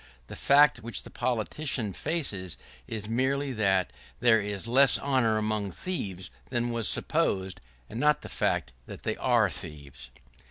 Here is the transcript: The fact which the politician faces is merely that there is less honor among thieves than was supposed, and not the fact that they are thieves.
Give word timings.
The 0.25 0.35
fact 0.35 0.79
which 0.81 1.03
the 1.03 1.11
politician 1.11 1.93
faces 1.93 2.57
is 2.87 3.07
merely 3.07 3.53
that 3.53 3.93
there 4.17 4.41
is 4.41 4.67
less 4.67 4.97
honor 4.97 5.37
among 5.37 5.71
thieves 5.71 6.31
than 6.49 6.71
was 6.71 6.87
supposed, 6.89 7.61
and 7.87 7.99
not 7.99 8.21
the 8.21 8.27
fact 8.27 8.73
that 8.87 9.03
they 9.03 9.15
are 9.17 9.47
thieves. 9.47 10.09